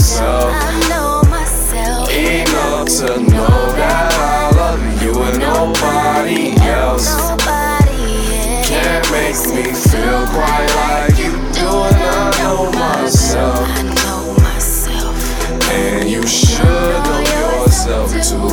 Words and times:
me 9.62 9.72
feel 9.72 10.26
quite 10.28 10.70
like 10.80 11.18
you 11.18 11.32
do, 11.52 11.68
and 11.68 12.02
I 12.02 12.30
know 12.40 12.72
myself. 12.72 13.68
I 13.68 13.82
know 13.82 14.34
myself. 14.42 15.16
And 15.70 16.08
you 16.08 16.26
should 16.26 16.64
know 16.64 17.20
yourself 17.20 18.10
too. 18.10 18.48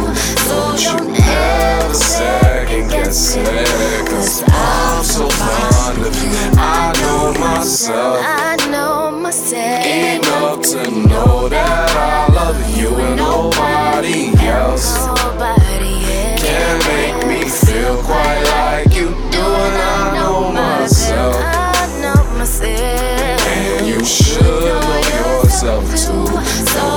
Don't 0.49 0.79
you 0.83 0.97
ever 1.23 1.93
second 1.93 2.89
guess 2.89 3.35
it. 3.37 4.07
Cause 4.09 4.43
I'm 4.47 5.03
so 5.03 5.29
fond 5.29 5.99
of 6.05 6.15
you. 6.23 6.59
I 6.59 6.93
know 7.01 7.39
myself. 7.39 8.17
I 8.21 8.55
know 8.69 9.11
myself. 9.11 9.85
Enough 9.85 10.61
to 10.71 10.91
know 11.07 11.49
that 11.49 11.66
should 24.23 24.41
know 24.41 25.41
yourself 25.43 25.85
too. 25.95 26.25
Don't 26.73 26.96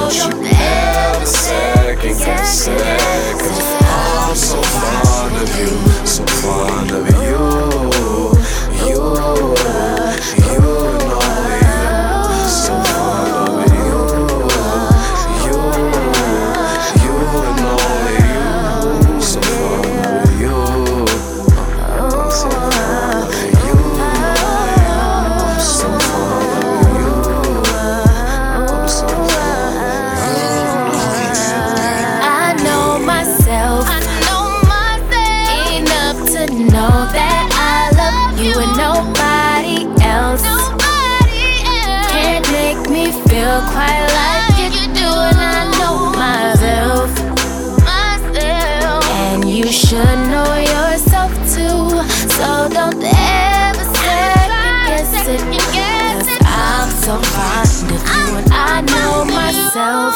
so 57.10 57.18
fond 57.34 57.90
of 57.90 58.52
I 58.52 58.82
know 58.82 59.24
myself 59.24 60.14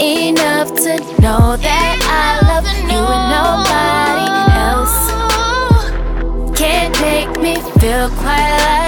enough 0.00 0.68
to 0.74 0.98
know 1.22 1.56
that 1.56 1.96
I 2.02 2.40
love 2.48 2.66
you 2.90 3.02
and 3.14 3.24
nobody 3.38 4.28
else 4.66 4.98
can't 6.58 6.94
make 7.00 7.30
me 7.40 7.54
feel 7.78 8.08
quite 8.18 8.50
like 8.58 8.79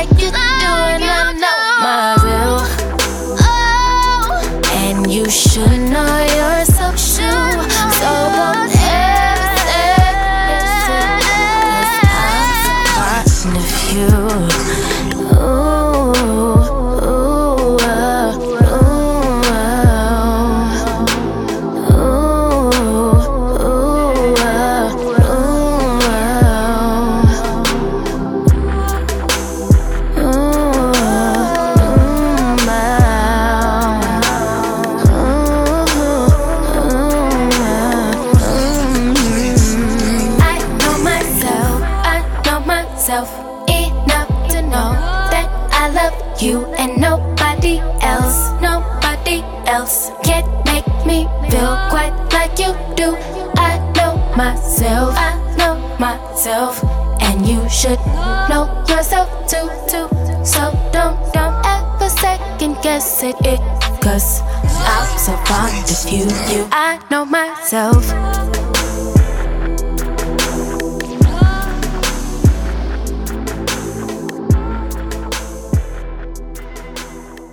know 44.72 44.96
that 45.32 45.48
I 45.70 45.90
love 45.92 46.16
you 46.40 46.64
and 46.80 47.00
nobody 47.00 47.78
else, 48.00 48.38
nobody 48.60 49.44
else 49.68 50.10
can't 50.24 50.48
make 50.64 50.88
me 51.04 51.28
feel 51.50 51.76
quite 51.92 52.14
like 52.32 52.58
you 52.58 52.72
do. 52.96 53.14
I 53.60 53.76
know 53.96 54.16
myself, 54.34 55.14
I 55.16 55.32
know 55.58 55.76
myself, 56.00 56.82
and 57.20 57.46
you 57.46 57.68
should 57.68 58.00
know 58.48 58.64
yourself 58.88 59.28
too, 59.46 59.68
too. 59.90 60.08
So 60.44 60.72
don't, 60.92 61.16
don't 61.36 61.56
ever 61.64 62.08
second 62.08 62.76
guess 62.82 63.22
it, 63.22 63.36
it, 63.44 63.60
cause 64.00 64.40
I'm 64.88 65.18
so 65.18 65.36
fond 65.44 65.84
of 65.84 66.02
you, 66.10 66.24
you. 66.52 66.68
I 66.72 66.98
know 67.10 67.24
myself. 67.26 68.61